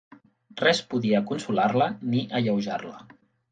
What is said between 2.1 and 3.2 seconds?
ni alleujar-la